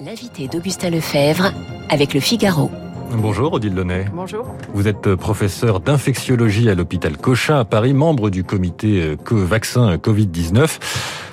[0.00, 1.52] L'invité d'Augustin Lefebvre
[1.88, 2.68] avec le Figaro.
[3.12, 4.06] Bonjour Odile Launay.
[4.12, 4.44] Bonjour.
[4.72, 10.80] Vous êtes professeur d'infectiologie à l'hôpital Cochin à Paris, membre du comité euh, vaccin Covid-19.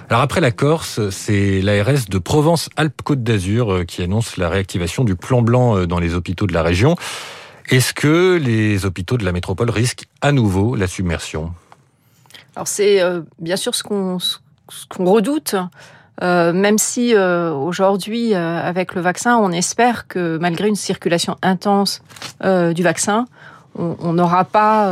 [0.09, 5.15] Alors après la Corse, c'est l'ARS de Provence-Alpes-Côte d'Azur euh, qui annonce la réactivation du
[5.15, 6.95] plan blanc euh, dans les hôpitaux de la région.
[7.69, 11.51] Est-ce que les hôpitaux de la métropole risquent à nouveau la submersion?
[12.55, 13.01] Alors c'est
[13.39, 14.17] bien sûr ce qu'on
[15.05, 15.55] redoute.
[16.21, 21.37] Euh, même si euh, aujourd'hui, euh, avec le vaccin, on espère que malgré une circulation
[21.41, 22.01] intense
[22.43, 23.25] du vaccin,
[23.77, 24.91] on n'aura pas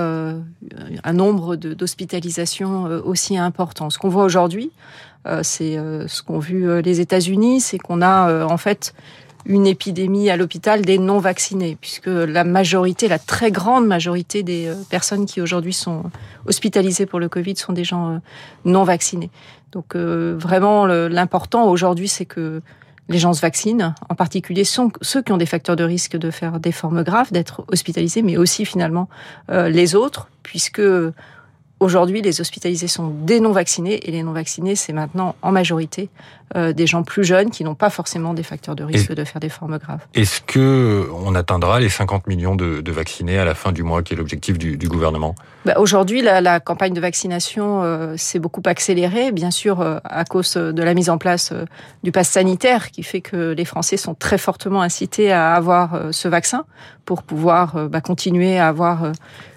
[1.03, 3.89] un nombre d'hospitalisations aussi important.
[3.89, 4.71] Ce qu'on voit aujourd'hui,
[5.41, 8.93] c'est ce qu'ont vu les États-Unis, c'est qu'on a en fait
[9.45, 14.71] une épidémie à l'hôpital des non vaccinés, puisque la majorité, la très grande majorité des
[14.89, 16.03] personnes qui aujourd'hui sont
[16.45, 18.21] hospitalisées pour le Covid sont des gens
[18.65, 19.31] non vaccinés.
[19.71, 22.61] Donc euh, vraiment, l'important aujourd'hui, c'est que
[23.09, 26.59] les gens se vaccinent, en particulier ceux qui ont des facteurs de risque de faire
[26.59, 29.09] des formes graves, d'être hospitalisés, mais aussi finalement
[29.49, 30.81] euh, les autres, puisque
[31.79, 36.09] Aujourd'hui, les hospitalisés sont des non-vaccinés et les non-vaccinés, c'est maintenant en majorité
[36.57, 39.39] euh, des gens plus jeunes qui n'ont pas forcément des facteurs de risque de faire
[39.39, 40.01] des formes graves.
[40.13, 44.03] Est-ce que on atteindra les 50 millions de, de, vaccinés à la fin du mois,
[44.03, 45.35] qui est l'objectif du, du, gouvernement?
[45.65, 50.25] Bah Aujourd'hui, la, la, campagne de vaccination euh, s'est beaucoup accélérée, bien sûr euh, à
[50.25, 51.65] cause de la mise en place euh,
[52.03, 56.27] du pass sanitaire, qui fait que les Français sont très fortement incités à avoir ce
[56.27, 56.65] vaccin
[57.05, 59.11] pour pouvoir bah, continuer à avoir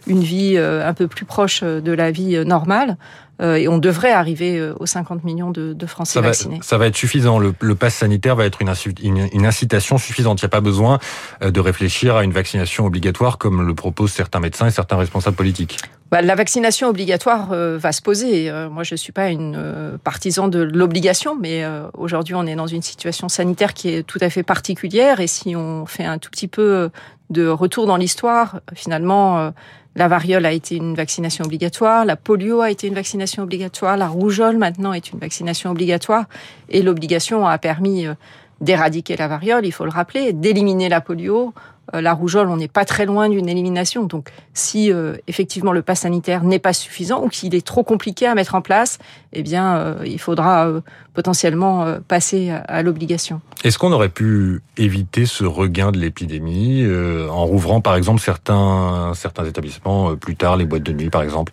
[0.06, 2.96] une vie un peu plus proche de la vie normale.
[3.42, 6.60] Euh, et on devrait arriver euh, aux 50 millions de, Français vaccinés.
[6.62, 7.38] ça va être suffisant.
[7.38, 10.40] Le, le pass sanitaire va être une, une, incitation suffisante.
[10.40, 11.00] Il n'y a pas besoin
[11.42, 15.36] euh, de réfléchir à une vaccination obligatoire comme le proposent certains médecins et certains responsables
[15.36, 15.78] politiques.
[16.12, 18.52] Bah, la vaccination obligatoire va se poser.
[18.70, 21.64] moi, je ne suis pas une partisan de l'obligation, mais
[21.94, 25.20] aujourd'hui, on est dans une situation sanitaire qui est tout à fait particulière.
[25.20, 26.90] Et si on fait un tout petit peu
[27.30, 29.54] de retour dans l'histoire, finalement,
[29.94, 34.08] la variole a été une vaccination obligatoire, la polio a été une vaccination obligatoire, la
[34.08, 36.24] rougeole maintenant est une vaccination obligatoire,
[36.68, 38.14] et l'obligation a permis euh,
[38.62, 41.52] d'éradiquer la variole, il faut le rappeler, d'éliminer la polio,
[41.94, 44.04] euh, la rougeole, on n'est pas très loin d'une élimination.
[44.04, 48.26] Donc, si euh, effectivement le pass sanitaire n'est pas suffisant ou qu'il est trop compliqué
[48.26, 48.98] à mettre en place,
[49.32, 50.70] eh bien, euh, il faudra
[51.12, 53.40] potentiellement passer à, l'obligation.
[53.64, 56.86] Est-ce qu'on aurait pu éviter ce regain de l'épidémie
[57.28, 61.52] en rouvrant, par exemple, certains certains établissements plus tard, les boîtes de nuit, par exemple?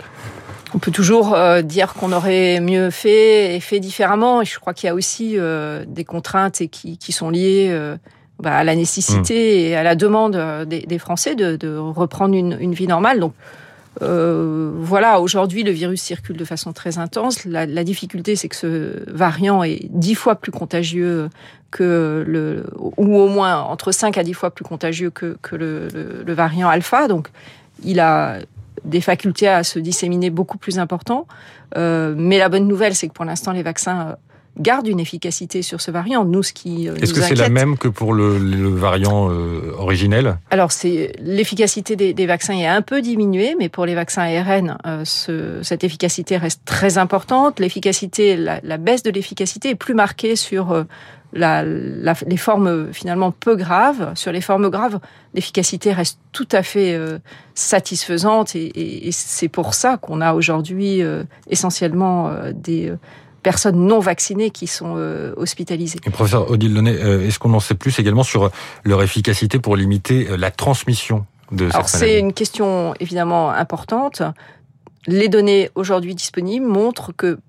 [0.74, 4.41] On peut toujours dire qu'on aurait mieux fait et fait différemment.
[4.41, 5.38] Et je crois qu'il y a aussi
[5.88, 7.97] des contraintes qui, qui sont liées
[8.40, 9.72] bah, à la nécessité hmm.
[9.72, 13.19] et à la demande euh, des, Français de, reprendre une, vie normale.
[13.19, 13.34] Donc
[14.02, 17.44] euh, voilà, aujourd'hui le virus circule de façon très intense.
[17.44, 21.30] La, difficulté, c'est que ce variant est dix fois plus contagieux
[21.69, 26.34] que le, ou au moins entre 5 à 10 fois plus contagieux que, que le,
[26.34, 27.09] variant alpha.
[27.09, 27.28] Donc
[27.84, 28.40] il a
[28.84, 31.28] des facultés à se disséminer beaucoup plus importantes.
[31.78, 34.16] Euh, mais la bonne nouvelle, c'est que pour l'instant, les vaccins
[34.60, 36.26] garde une efficacité sur ce variant.
[36.26, 38.38] Nous, ce qui euh, est-ce que c'est la même que pour le,
[38.70, 40.38] variant euh, originel?
[40.52, 45.62] Alors, c'est l'efficacité des, vaccins est un peu diminuée, mais pour les vaccins ARN, euh,
[45.64, 47.60] cette efficacité reste très importante.
[47.60, 50.86] L'efficacité, la, baisse de l'efficacité est plus marquée sur
[51.34, 54.14] les formes finalement peu graves.
[54.16, 55.00] Sur les formes graves,
[55.34, 57.00] l'efficacité reste tout à fait
[57.54, 61.02] satisfaisante et, et c'est pour ça qu'on a aujourd'hui
[61.50, 62.94] essentiellement des
[63.40, 66.00] personnes non vaccinées qui sont euh, hospitalisées.
[66.06, 68.52] Et professeur Odile Launay, euh, est-ce qu'on en sait plus également sur
[68.84, 74.22] leur efficacité pour limiter euh, la transmission de Alors c'est une question évidemment importante.
[75.08, 77.40] Les données aujourd'hui disponibles montrent que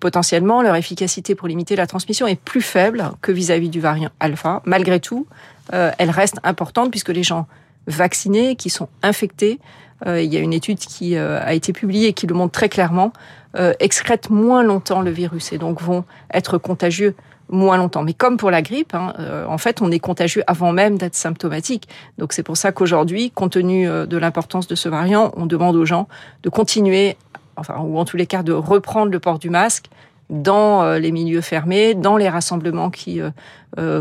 [0.00, 4.62] potentiellement leur efficacité pour limiter la transmission est plus faible que vis-à-vis du variant alpha.
[4.64, 5.26] Malgré tout,
[5.72, 7.46] elle reste importante puisque les gens
[7.86, 9.58] vaccinés qui sont infectés,
[10.06, 13.12] il y a une étude qui a été publiée qui le montre très clairement,
[13.58, 16.04] euh, excrètent moins longtemps le virus et donc vont
[16.34, 17.14] être contagieux
[17.48, 18.02] moins longtemps.
[18.02, 21.14] Mais comme pour la grippe, hein, euh, en fait, on est contagieux avant même d'être
[21.14, 21.88] symptomatique.
[22.18, 25.74] Donc c'est pour ça qu'aujourd'hui, compte tenu euh, de l'importance de ce variant, on demande
[25.76, 26.06] aux gens
[26.42, 27.16] de continuer,
[27.56, 29.86] enfin, ou en tous les cas, de reprendre le port du masque
[30.28, 33.20] dans les milieux fermés, dans les rassemblements qui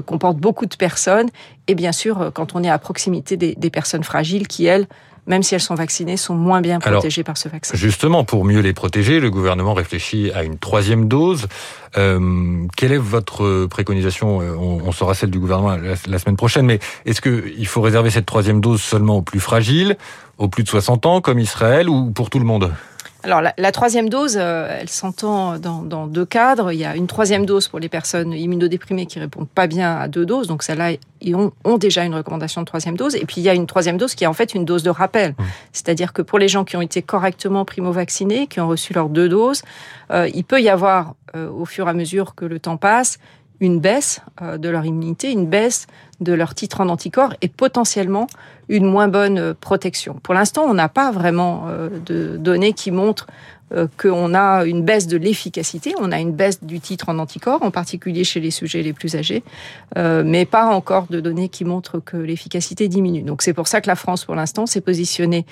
[0.07, 1.29] comportent beaucoup de personnes,
[1.67, 4.87] et bien sûr quand on est à proximité des, des personnes fragiles qui, elles,
[5.27, 7.75] même si elles sont vaccinées, sont moins bien protégées par ce vaccin.
[7.75, 11.47] Justement, pour mieux les protéger, le gouvernement réfléchit à une troisième dose.
[11.97, 14.41] Euh, quelle est votre préconisation?
[14.41, 18.25] Euh, on, saura celle du gouvernement la, semaine prochaine, mais est-ce qu'il faut réserver cette
[18.25, 19.97] troisième dose seulement aux plus fragiles,
[20.37, 22.71] aux plus de 60 ans, comme Israël, ou pour tout le monde?
[23.25, 26.71] Alors la, troisième dose, euh, elle s'entend dans, deux cadres.
[26.71, 30.07] Il y a une troisième dose pour les personnes immunodéprimées qui répondent pas bien à
[30.07, 30.91] deux doses, donc celles-là
[31.33, 33.15] ont, ont, déjà une recommandation de troisième dose.
[33.15, 34.91] Et puis il y a une troisième dose qui est en fait une dose de
[34.91, 35.43] rappel, mmh.
[35.73, 39.27] c'est-à-dire que pour les gens qui ont été correctement primo-vaccinés, qui ont reçu leurs deux
[39.27, 39.63] doses,
[40.11, 43.17] euh, il peut y avoir euh, au fur et à mesure que le temps passe
[43.59, 45.87] une baisse de leur immunité, une baisse
[46.19, 48.27] de leur titre en anticorps et potentiellement
[48.69, 50.15] une moins bonne protection.
[50.23, 53.27] Pour l'instant, on n'a pas vraiment euh, de données qui montrent
[53.73, 57.63] euh, qu'on a une baisse de l'efficacité, on a une baisse du titre en anticorps,
[57.63, 59.43] en particulier chez les sujets les plus âgés,
[59.97, 63.23] euh, mais pas encore de données qui montrent que l'efficacité diminue.
[63.23, 65.45] Donc c'est pour ça que la France, pour l'instant, s'est positionnée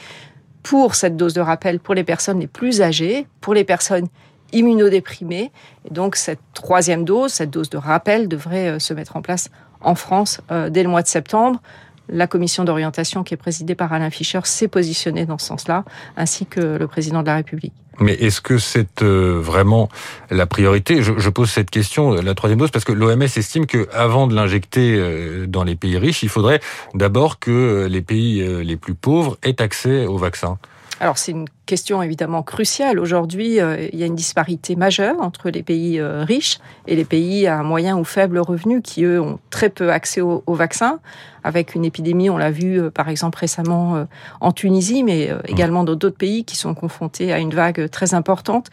[0.61, 4.07] pour cette dose de rappel pour les personnes les plus âgées, pour les personnes
[4.53, 5.51] immunodéprimées.
[5.85, 9.49] Et donc cette troisième dose, cette dose de rappel, devrait se mettre en place
[9.83, 11.61] en France euh, dès le mois de septembre.
[12.09, 15.85] La commission d'orientation qui est présidée par Alain Fischer s'est positionnée dans ce sens-là,
[16.17, 17.73] ainsi que le président de la République.
[17.99, 19.87] Mais est-ce que c'est euh, vraiment
[20.29, 21.01] la priorité?
[21.01, 24.95] Je, pose cette question, la troisième dose, parce que l'OMS estime que avant de l'injecter
[24.97, 26.59] euh, dans les pays riches, il faudrait
[26.95, 30.57] d'abord que les pays les plus pauvres aient accès au vaccin.
[30.99, 32.99] Alors c'est une question évidemment cruciale.
[32.99, 37.03] Aujourd'hui, euh, il y a une disparité majeure entre les pays euh, riches et les
[37.03, 40.99] pays à moyen ou faible revenu qui, eux, ont très peu accès au, vaccin.
[41.43, 44.05] Avec une épidémie, on l'a vu euh, par exemple récemment
[44.39, 48.69] en Tunisie, mais également dans d'autres pays qui sont confrontés à une vague très importante.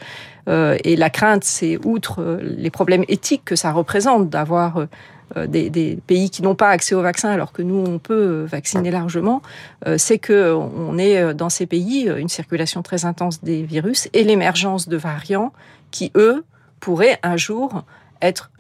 [0.49, 4.87] et la crainte, c'est outre les problèmes éthiques que ça représente d'avoir
[5.47, 8.91] des, des, pays qui n'ont pas accès au vaccin alors que nous on peut vacciner
[8.91, 9.43] largement,
[9.87, 14.09] euh, c'est que on est euh, dans ces pays une circulation très intense des virus
[14.13, 15.53] et l'émergence de variants
[15.91, 16.45] qui eux
[16.81, 17.85] pourraient un jour
[18.23, 18.51] être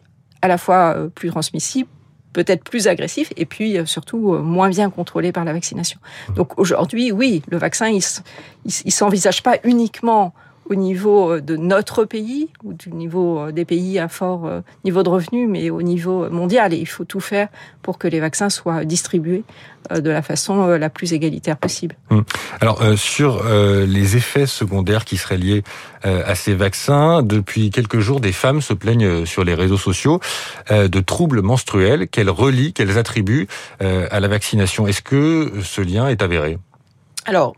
[0.42, 1.88] à la fois plus transmissibles
[2.32, 5.98] peut-être plus agressifs et puis surtout moins bien contrôlés par la vaccination.
[6.36, 8.02] Donc aujourd'hui, oui, le vaccin, il,
[8.64, 10.32] il s'envisage pas uniquement
[10.70, 14.60] au niveau euh, de notre pays ou du niveau euh, des pays à fort euh,
[14.84, 16.72] niveau de revenus, mais au niveau mondial.
[16.72, 17.48] Et il faut tout faire
[17.82, 19.42] pour que les vaccins soient distribués
[19.90, 21.96] de la façon la plus égalitaire possible.
[22.10, 22.22] Hum.
[22.60, 25.64] Alors sur les effets secondaires qui seraient liés
[26.02, 30.20] à ces vaccins, depuis quelques jours, des femmes se plaignent sur les réseaux sociaux
[30.70, 33.48] de troubles menstruels qu'elles relient, qu'elles attribuent
[33.80, 34.86] à la vaccination.
[34.86, 36.58] Est-ce que ce lien est avéré?
[37.24, 37.54] Alors,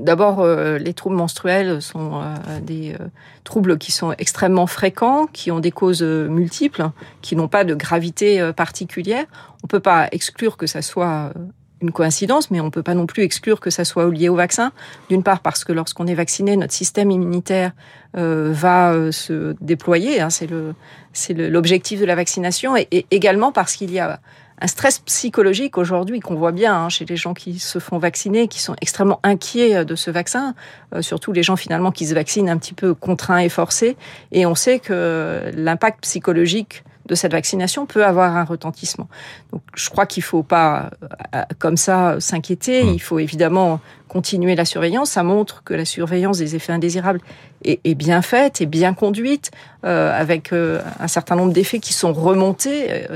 [0.00, 3.06] D'abord, euh, les troubles menstruels sont euh, des euh,
[3.44, 6.90] troubles qui sont extrêmement fréquents, qui ont des causes multiples,
[7.22, 9.24] qui n'ont pas de gravité particulière.
[9.62, 11.32] On ne peut pas exclure que ça soit
[11.80, 14.34] une coïncidence, mais on ne peut pas non plus exclure que ça soit lié au
[14.34, 14.72] vaccin.
[15.10, 17.72] D'une part parce que lorsqu'on est vacciné, notre système immunitaire
[18.14, 20.20] va se déployer.
[20.20, 24.20] Hein, c'est l'objectif de la vaccination, et également parce qu'il y a
[24.60, 28.48] un stress psychologique aujourd'hui qu'on voit bien hein, chez les gens qui se font vacciner,
[28.48, 30.54] qui sont extrêmement inquiets euh, de ce vaccin,
[30.94, 33.96] euh, surtout les gens finalement qui se vaccinent un petit peu contraints et forcés.
[34.32, 39.08] Et on sait que l'impact psychologique de cette vaccination peut avoir un retentissement.
[39.52, 40.88] Donc, je crois qu'il faut pas,
[41.34, 42.82] euh, comme ça, s'inquiéter.
[42.84, 42.94] Mmh.
[42.94, 45.10] Il faut évidemment continuer la surveillance.
[45.10, 47.20] Ça montre que la surveillance des effets indésirables
[47.62, 49.50] est, bien faite, est bien conduite,
[49.82, 53.06] avec un certain nombre d'effets qui sont remontés.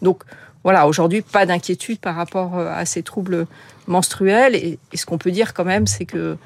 [0.00, 0.24] donc,
[0.64, 3.46] voilà, aujourd'hui, pas d'inquiétude par rapport euh, à ces troubles
[3.86, 4.54] menstruels.
[4.54, 6.36] Et, ce qu'on peut dire quand même, c'est que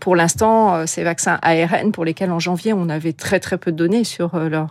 [0.00, 3.72] pour l'instant, euh, ces vaccins ARN, pour lesquels en janvier, on avait très très peu
[3.72, 4.70] de données sur euh, leur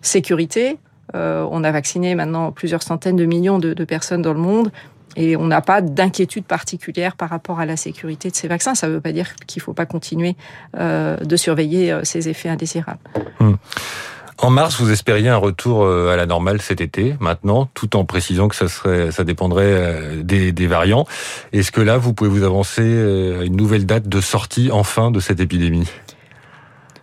[0.00, 0.78] sécurité,
[1.14, 4.72] on a vacciné maintenant plusieurs centaines de millions de, personnes dans le monde.
[5.14, 8.74] Et on n'a pas d'inquiétude particulière par rapport à la sécurité de ces vaccins.
[8.74, 10.36] Ça ne veut pas dire qu'il ne faut pas continuer
[10.74, 12.98] de surveiller ces effets indésirables.
[13.40, 13.58] Hum.
[14.42, 18.04] En mars, vous espériez un retour euh, à la normale cet été, maintenant, tout en
[18.04, 21.06] précisant que ça serait, ça dépendrait euh, des, variants.
[21.52, 25.12] Est-ce que là, vous pouvez vous avancer euh, à une nouvelle date de sortie, enfin,
[25.12, 25.88] de cette épidémie?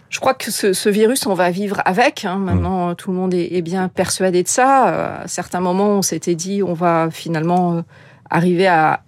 [0.09, 2.25] Je crois que ce, virus, on va vivre avec.
[2.25, 2.39] Hein.
[2.39, 2.95] Maintenant, mmh.
[2.95, 5.21] tout le monde est, bien persuadé de ça.
[5.21, 7.85] À certains moments, on s'était dit, on va finalement
[8.29, 9.01] arriver à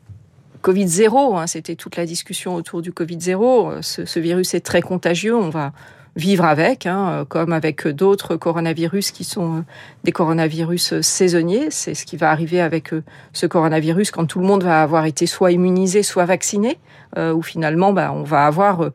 [0.62, 1.36] Covid 0.
[1.36, 1.48] Hein.
[1.48, 3.82] C'était toute la discussion autour du Covid 0.
[3.82, 5.36] Ce, ce virus est très contagieux.
[5.36, 5.74] On va
[6.16, 9.62] vivre avec, hein, comme avec d'autres coronavirus qui sont euh,
[10.04, 11.72] des coronavirus saisonniers.
[11.72, 13.04] C'est ce qui va arriver avec euh,
[13.34, 16.78] ce coronavirus quand tout le monde va avoir été soit immunisé, soit vacciné,
[17.18, 18.92] euh, où finalement bah, on va avoir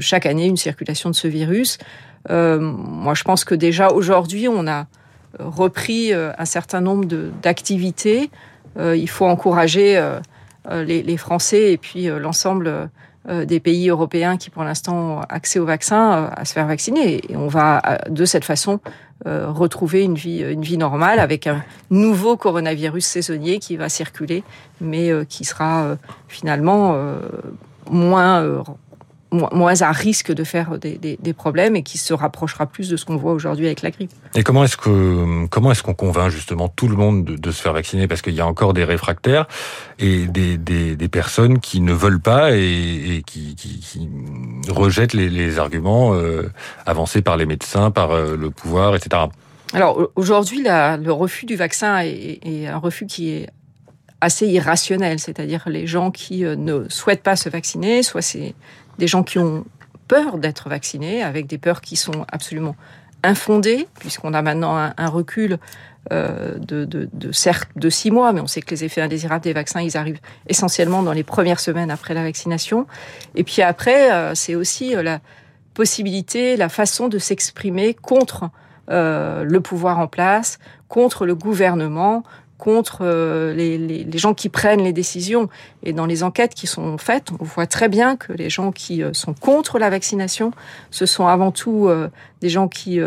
[0.00, 1.78] chaque année une circulation de ce virus.
[2.28, 4.86] moi, je pense que déjà aujourd'hui, on a
[5.38, 7.06] repris un certain nombre
[7.42, 8.30] d'activités.
[8.78, 9.98] il faut encourager
[10.70, 12.86] les, Français et puis l'ensemble euh,
[13.28, 17.20] des pays européens qui pour l'instant ont accès au vaccin euh, à se faire vacciner.
[17.30, 18.80] Et on va euh, de cette façon
[19.24, 24.42] retrouver une vie, une vie normale avec un nouveau coronavirus saisonnier qui va circuler,
[24.80, 26.96] mais qui sera finalement
[27.88, 28.64] moins
[29.32, 32.96] moins à risque de faire des, des, des, problèmes et qui se rapprochera plus de
[32.96, 34.10] ce qu'on voit aujourd'hui avec la grippe.
[34.34, 37.62] Et comment est-ce que comment est-ce qu'on convainc justement tout le monde de, de se
[37.62, 38.06] faire vacciner?
[38.06, 39.46] Parce qu'il y a encore des réfractaires
[39.98, 44.08] et des, des, personnes qui ne veulent pas et, et qui, qui, qui,
[44.70, 46.50] rejettent les, les arguments euh,
[46.86, 49.22] avancés par les médecins, par euh, le pouvoir, etc.
[49.74, 53.48] Alors aujourd'hui, le refus du vaccin est, est un refus qui est
[54.22, 58.54] assez irrationnel, c'est-à-dire les gens qui euh, ne souhaitent pas se vacciner, soit c'est
[58.98, 59.64] des gens qui ont
[60.08, 62.76] peur d'être vaccinés, avec des peurs qui sont absolument
[63.22, 65.58] infondées, puisqu'on a maintenant un, recul
[66.12, 70.20] euh, de, six mois, mais on sait que les effets indésirables des vaccins, ils arrivent
[70.48, 72.86] essentiellement dans les premières semaines après la vaccination.
[73.34, 75.20] Et puis après, euh, c'est aussi euh, la
[75.74, 78.50] possibilité, la façon de s'exprimer contre
[78.88, 80.58] le pouvoir en place,
[80.88, 82.24] contre le gouvernement,
[82.62, 85.48] contre euh, les, gens qui prennent les décisions.
[85.82, 89.02] Et dans les enquêtes qui sont faites, on voit très bien que les gens qui
[89.02, 90.52] euh, sont contre la vaccination,
[90.92, 92.08] ce sont avant tout euh,
[92.40, 93.00] des gens qui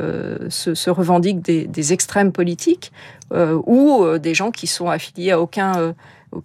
[0.50, 2.91] se, revendiquent des, extrêmes politiques
[3.31, 5.93] ou des gens qui sont affiliés à aucun,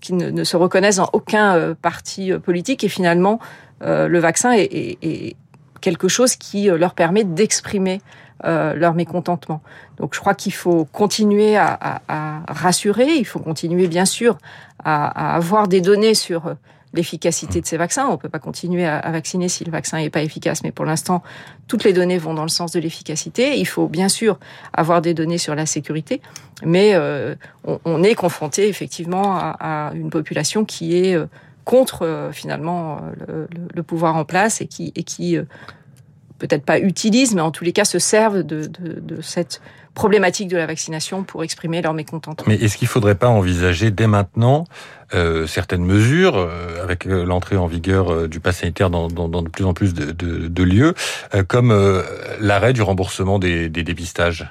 [0.00, 2.82] qui ne, se reconnaissent dans aucun parti politique.
[2.82, 3.38] Et finalement,
[3.80, 5.36] le vaccin est
[5.80, 8.00] quelque chose qui leur permet d'exprimer
[8.44, 9.62] euh, leur mécontentement.
[9.98, 14.38] Donc je crois qu'il faut continuer à, à, à, rassurer, il faut continuer bien sûr
[14.84, 16.54] à, à avoir des données sur euh,
[16.92, 18.06] l'efficacité de ces vaccins.
[18.08, 20.72] On ne peut pas continuer à, à vacciner si le vaccin n'est pas efficace, mais
[20.72, 21.22] pour l'instant,
[21.68, 23.58] toutes les données vont dans le sens de l'efficacité.
[23.58, 24.38] Il faut bien sûr
[24.72, 26.20] avoir des données sur la sécurité,
[26.64, 31.26] mais euh, on, on, est confronté effectivement à, à, une population qui est euh,
[31.64, 35.38] contre euh, finalement le, le, le, pouvoir en place et qui, et qui
[36.40, 38.68] peut-être pas utilisent, mais en tous les cas se servent de,
[39.22, 39.60] cette
[39.94, 42.46] problématique de la vaccination pour exprimer leur mécontentement.
[42.48, 44.64] Mais est-ce qu'il ne faudrait pas envisager dès maintenant
[45.14, 49.64] euh, certaines mesures, euh, avec euh, l'entrée en vigueur du pass sanitaire dans, de plus
[49.64, 50.94] en plus de, lieux,
[51.48, 52.02] comme
[52.40, 54.48] l'arrêt du remboursement des dépistages?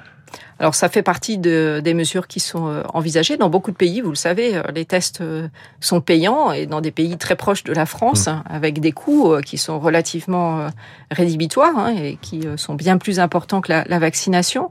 [0.60, 3.38] Alors ça fait partie de, des mesures qui sont euh, envisagées.
[3.38, 5.48] Dans beaucoup de pays, vous le savez, euh, les tests euh,
[5.80, 8.44] sont payants et dans des pays très proches de la France, mmh.
[8.50, 10.70] avec des coûts qui sont relativement
[11.12, 14.70] rédhibitoires hein, et qui sont bien plus importants que la, la vaccination.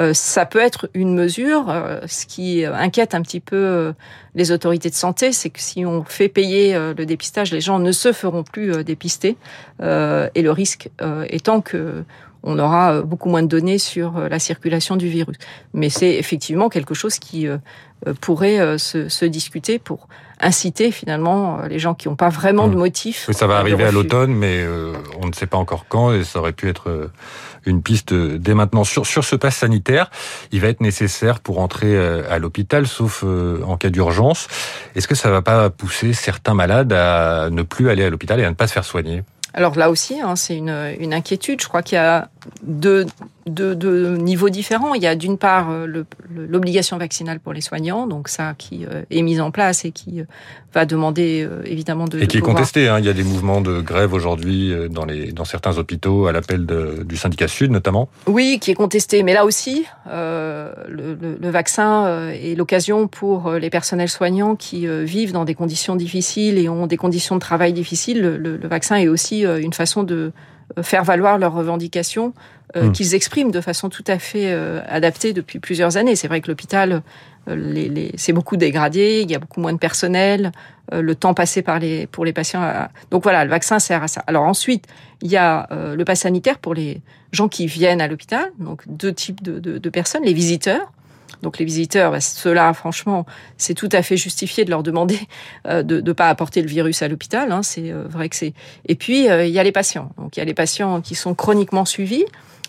[0.00, 1.68] Euh, ça peut être une mesure.
[1.68, 3.92] Euh, ce qui inquiète un petit peu euh,
[4.34, 7.92] les autorités de santé, c'est que si on fait payer le dépistage, les gens ne
[7.92, 9.36] se feront plus dépister.
[9.80, 10.88] et le risque
[11.28, 12.04] étant que
[12.42, 15.36] on aura euh, beaucoup moins de données sur euh, la circulation du virus.
[15.74, 17.58] Mais c'est effectivement quelque chose qui euh,
[18.20, 20.08] pourrait se, se, discuter pour
[20.40, 22.78] inciter finalement les gens qui n'ont pas vraiment de mmh.
[22.78, 23.24] motif.
[23.28, 24.66] Oui, ça va arriver à l'automne, mais
[25.20, 27.10] on ne sait pas encore quand, et ça aurait pu être
[27.64, 28.82] une piste dès maintenant.
[28.82, 30.10] Sur, sur ce pass sanitaire,
[30.50, 34.48] il va être nécessaire pour entrer à l'hôpital, sauf en cas d'urgence.
[34.96, 38.44] Est-ce que ça va pas pousser certains malades à ne plus aller à l'hôpital et
[38.44, 39.22] à ne pas se faire soigner?
[39.54, 41.60] Alors là aussi, hein, c'est une, une, inquiétude.
[41.60, 42.28] Je crois qu'il y a
[42.62, 43.06] deux,
[43.46, 44.94] deux, deux, niveaux différents.
[44.94, 49.02] Il y a d'une part euh, l'obligation vaccinale pour les soignants, donc ça qui euh,
[49.10, 50.24] est mise en place et qui euh,
[50.74, 52.18] va demander évidemment de...
[52.18, 52.56] Et qui de est pouvoir...
[52.56, 52.88] contesté.
[52.88, 52.98] Hein.
[52.98, 56.66] Il y a des mouvements de grève aujourd'hui dans, les, dans certains hôpitaux à l'appel
[57.04, 58.08] du syndicat Sud notamment.
[58.26, 59.22] Oui, qui est contesté.
[59.22, 64.86] Mais là aussi, euh, le, le, le, vaccin est l'occasion pour les personnels soignants qui
[64.86, 68.22] vivent dans des conditions difficiles et ont des conditions de travail difficiles.
[68.22, 70.32] Le, le vaccin est aussi une façon de
[70.80, 72.32] faire valoir leurs revendications
[72.76, 72.92] euh, mmh.
[72.92, 76.16] qu'ils expriment de façon tout à fait euh, adaptée depuis plusieurs années.
[76.16, 77.02] C'est vrai que l'hôpital,
[77.48, 80.52] euh, les, les, c'est beaucoup dégradé, il y a beaucoup moins de personnel,
[80.90, 82.62] le temps passé par les, pour les patients.
[82.62, 82.90] À...
[83.10, 84.22] Donc voilà, le vaccin sert à ça.
[84.26, 84.86] Alors ensuite,
[85.22, 87.00] il y a le pass sanitaire pour les
[87.30, 90.92] gens qui viennent à l'hôpital, donc deux types de, de, de personnes, les visiteurs
[91.40, 95.18] donc les visiteurs, bah, ceux-là, franchement, c'est tout à fait justifié de leur demander
[95.66, 97.50] euh, de ne pas apporter le virus à l'hôpital.
[97.52, 98.54] Hein, c'est euh, vrai que c'est.
[98.86, 100.10] Et puis euh, il y a les patients.
[100.18, 102.24] Donc il y a les patients qui sont chroniquement suivis.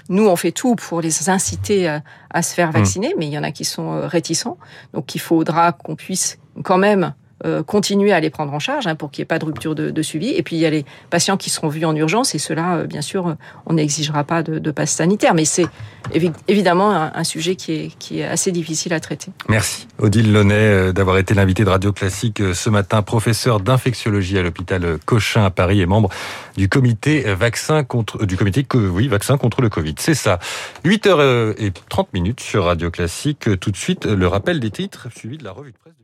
[0.10, 2.74] Nous, on fait tout pour les inciter à, à se faire mmh.
[2.74, 3.17] vacciner, mmh.
[3.17, 4.58] mais il y en a qui sont réticents.
[4.93, 7.13] Donc il faudra qu'on puisse quand même
[7.45, 9.75] euh, continuer à les prendre en charge hein, pour qu'il n'y ait pas de rupture
[9.75, 10.29] de, suivi.
[10.29, 12.88] Et puis il y a les patients qui seront vus en urgence et cela, euh,
[12.88, 13.35] bien sûr,
[13.65, 15.33] on n'exigera pas de, passe sanitaire.
[15.33, 15.65] Mais c'est
[16.13, 19.31] évi évidemment un, sujet qui est, assez difficile à traiter.
[19.50, 24.43] Merci Odile Launay euh, d'avoir été l'invité de Radio Classique ce matin, professeur d'infectiologie à
[24.43, 26.09] l'hôpital Cochin à Paris et membre
[26.57, 29.95] du comité vaccin contre du comité oui vaccin contre le Covid.
[29.97, 30.39] C'est ça.
[30.85, 33.50] 8h30 minutes sur Radio Classique.
[33.59, 36.02] Tout de suite le rappel des titres suivi de la revue de presse.